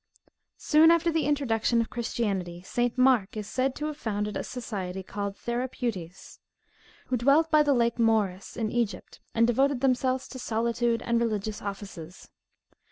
Soon 0.57 0.89
after 0.89 1.11
the 1.11 1.27
introduction 1.27 1.79
of 1.79 1.91
Christianity, 1.91 2.63
St. 2.63 2.97
Mark 2.97 3.37
is 3.37 3.45
said 3.45 3.75
to 3.75 3.85
have 3.85 3.97
founded 3.97 4.35
a 4.35 4.43
society 4.43 5.03
called 5.03 5.37
Therapeutes, 5.37 6.39
who 7.05 7.17
dwelt 7.17 7.51
by 7.51 7.61
the 7.61 7.75
lake 7.75 7.99
Moeris 7.99 8.57
in 8.57 8.71
Egypt, 8.71 9.19
and 9.35 9.45
devoted 9.45 9.81
themselves 9.81 10.27
to 10.29 10.39
solitude 10.39 11.03
and 11.03 11.19
religious 11.19 11.61
offices. 11.61 12.31